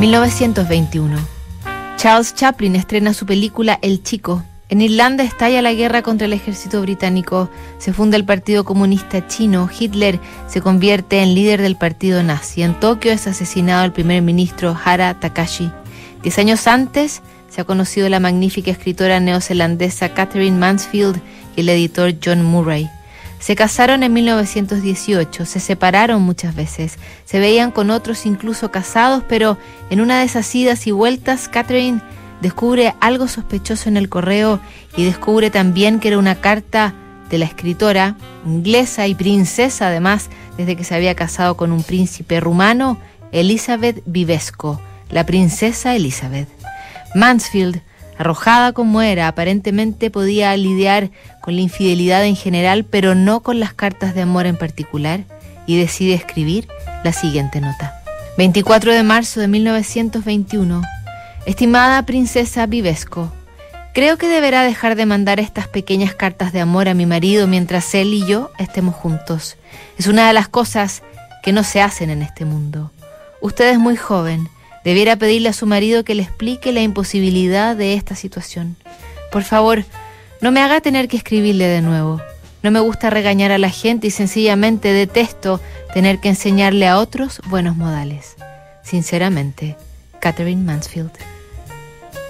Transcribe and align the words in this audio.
1921. 0.00 1.18
Charles 1.98 2.34
Chaplin 2.34 2.74
estrena 2.74 3.12
su 3.12 3.26
película 3.26 3.78
El 3.82 4.02
Chico. 4.02 4.42
En 4.70 4.80
Irlanda 4.80 5.24
estalla 5.24 5.60
la 5.60 5.74
guerra 5.74 6.00
contra 6.00 6.24
el 6.24 6.32
ejército 6.32 6.80
británico, 6.80 7.50
se 7.76 7.92
funda 7.92 8.16
el 8.16 8.24
Partido 8.24 8.64
Comunista 8.64 9.26
Chino, 9.26 9.68
Hitler 9.78 10.18
se 10.48 10.62
convierte 10.62 11.20
en 11.20 11.34
líder 11.34 11.60
del 11.60 11.76
partido 11.76 12.22
nazi. 12.22 12.62
En 12.62 12.80
Tokio 12.80 13.12
es 13.12 13.26
asesinado 13.26 13.84
el 13.84 13.92
primer 13.92 14.22
ministro 14.22 14.74
Hara 14.82 15.20
Takashi. 15.20 15.70
Diez 16.22 16.38
años 16.38 16.66
antes 16.66 17.20
se 17.50 17.60
ha 17.60 17.64
conocido 17.64 18.08
la 18.08 18.20
magnífica 18.20 18.70
escritora 18.70 19.20
neozelandesa 19.20 20.14
Catherine 20.14 20.56
Mansfield 20.56 21.20
y 21.56 21.60
el 21.60 21.68
editor 21.68 22.14
John 22.24 22.42
Murray. 22.42 22.88
Se 23.40 23.56
casaron 23.56 24.02
en 24.02 24.12
1918, 24.12 25.46
se 25.46 25.60
separaron 25.60 26.20
muchas 26.22 26.54
veces, 26.54 26.98
se 27.24 27.40
veían 27.40 27.70
con 27.70 27.90
otros 27.90 28.26
incluso 28.26 28.70
casados, 28.70 29.24
pero 29.26 29.56
en 29.88 30.02
una 30.02 30.20
de 30.20 30.26
esas 30.26 30.54
idas 30.54 30.86
y 30.86 30.90
vueltas, 30.90 31.48
Catherine 31.48 32.02
descubre 32.42 32.94
algo 33.00 33.28
sospechoso 33.28 33.88
en 33.88 33.96
el 33.96 34.10
correo 34.10 34.60
y 34.94 35.04
descubre 35.04 35.50
también 35.50 36.00
que 36.00 36.08
era 36.08 36.18
una 36.18 36.34
carta 36.34 36.94
de 37.30 37.38
la 37.38 37.46
escritora, 37.46 38.16
inglesa 38.44 39.06
y 39.06 39.14
princesa 39.14 39.86
además, 39.86 40.28
desde 40.58 40.76
que 40.76 40.84
se 40.84 40.94
había 40.94 41.14
casado 41.14 41.56
con 41.56 41.72
un 41.72 41.82
príncipe 41.82 42.40
rumano, 42.40 42.98
Elizabeth 43.32 44.02
Vivesco, 44.04 44.82
la 45.08 45.24
princesa 45.24 45.96
Elizabeth. 45.96 46.48
Mansfield 47.14 47.80
Arrojada 48.20 48.74
como 48.74 49.00
era, 49.00 49.28
aparentemente 49.28 50.10
podía 50.10 50.54
lidiar 50.54 51.10
con 51.40 51.54
la 51.54 51.62
infidelidad 51.62 52.22
en 52.26 52.36
general, 52.36 52.84
pero 52.84 53.14
no 53.14 53.40
con 53.40 53.60
las 53.60 53.72
cartas 53.72 54.14
de 54.14 54.20
amor 54.20 54.44
en 54.44 54.58
particular, 54.58 55.24
y 55.66 55.78
decide 55.78 56.12
escribir 56.12 56.68
la 57.02 57.14
siguiente 57.14 57.62
nota. 57.62 57.94
24 58.36 58.92
de 58.92 59.02
marzo 59.04 59.40
de 59.40 59.48
1921. 59.48 60.82
Estimada 61.46 62.04
princesa 62.04 62.66
Vivesco, 62.66 63.32
creo 63.94 64.18
que 64.18 64.28
deberá 64.28 64.64
dejar 64.64 64.96
de 64.96 65.06
mandar 65.06 65.40
estas 65.40 65.66
pequeñas 65.66 66.14
cartas 66.14 66.52
de 66.52 66.60
amor 66.60 66.90
a 66.90 66.94
mi 66.94 67.06
marido 67.06 67.46
mientras 67.46 67.94
él 67.94 68.12
y 68.12 68.26
yo 68.26 68.50
estemos 68.58 68.94
juntos. 68.94 69.56
Es 69.96 70.08
una 70.08 70.26
de 70.26 70.34
las 70.34 70.48
cosas 70.48 71.02
que 71.42 71.54
no 71.54 71.64
se 71.64 71.80
hacen 71.80 72.10
en 72.10 72.20
este 72.20 72.44
mundo. 72.44 72.90
Usted 73.40 73.70
es 73.70 73.78
muy 73.78 73.96
joven 73.96 74.50
Debiera 74.84 75.16
pedirle 75.16 75.50
a 75.50 75.52
su 75.52 75.66
marido 75.66 76.04
que 76.04 76.14
le 76.14 76.22
explique 76.22 76.72
la 76.72 76.80
imposibilidad 76.80 77.76
de 77.76 77.94
esta 77.94 78.14
situación. 78.14 78.76
Por 79.30 79.42
favor, 79.42 79.84
no 80.40 80.50
me 80.50 80.60
haga 80.60 80.80
tener 80.80 81.08
que 81.08 81.16
escribirle 81.16 81.66
de 81.66 81.82
nuevo. 81.82 82.20
No 82.62 82.70
me 82.70 82.80
gusta 82.80 83.10
regañar 83.10 83.52
a 83.52 83.58
la 83.58 83.70
gente 83.70 84.06
y 84.06 84.10
sencillamente 84.10 84.92
detesto 84.92 85.60
tener 85.94 86.18
que 86.18 86.28
enseñarle 86.28 86.86
a 86.86 86.98
otros 86.98 87.40
buenos 87.46 87.76
modales. 87.76 88.36
Sinceramente, 88.82 89.76
Catherine 90.18 90.62
Mansfield. 90.62 91.12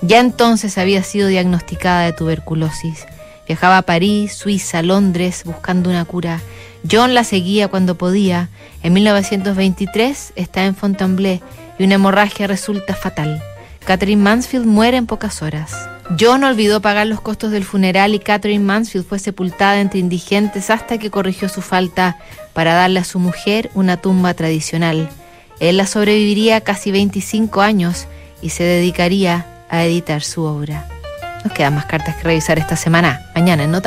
Ya 0.02 0.20
entonces 0.20 0.78
había 0.78 1.02
sido 1.02 1.28
diagnosticada 1.28 2.02
de 2.02 2.12
tuberculosis. 2.12 3.06
Viajaba 3.46 3.78
a 3.78 3.82
París, 3.82 4.32
Suiza, 4.32 4.82
Londres 4.82 5.42
buscando 5.44 5.90
una 5.90 6.04
cura. 6.04 6.40
John 6.88 7.14
la 7.14 7.24
seguía 7.24 7.68
cuando 7.68 7.96
podía. 7.96 8.48
En 8.82 8.92
1923 8.92 10.32
está 10.36 10.64
en 10.64 10.74
Fontainebleau 10.74 11.40
y 11.78 11.84
una 11.84 11.96
hemorragia 11.96 12.46
resulta 12.46 12.94
fatal. 12.94 13.42
Catherine 13.84 14.22
Mansfield 14.22 14.66
muere 14.66 14.96
en 14.96 15.06
pocas 15.06 15.42
horas. 15.42 15.74
John 16.18 16.44
olvidó 16.44 16.80
pagar 16.80 17.06
los 17.06 17.20
costos 17.20 17.52
del 17.52 17.64
funeral 17.64 18.14
y 18.14 18.18
Catherine 18.18 18.64
Mansfield 18.64 19.06
fue 19.06 19.18
sepultada 19.18 19.80
entre 19.80 20.00
indigentes 20.00 20.70
hasta 20.70 20.98
que 20.98 21.10
corrigió 21.10 21.48
su 21.48 21.62
falta 21.62 22.18
para 22.52 22.74
darle 22.74 23.00
a 23.00 23.04
su 23.04 23.18
mujer 23.18 23.70
una 23.74 23.96
tumba 23.96 24.34
tradicional. 24.34 25.08
Él 25.60 25.76
la 25.76 25.86
sobreviviría 25.86 26.62
casi 26.62 26.90
25 26.90 27.60
años 27.60 28.06
y 28.42 28.50
se 28.50 28.64
dedicaría 28.64 29.46
a 29.68 29.84
editar 29.84 30.22
su 30.22 30.42
obra. 30.42 30.86
Nos 31.44 31.52
quedan 31.52 31.74
más 31.74 31.86
cartas 31.86 32.16
que 32.16 32.24
revisar 32.24 32.58
esta 32.58 32.76
semana. 32.76 33.30
Mañana 33.34 33.64
en 33.64 33.70
Nota. 33.70 33.78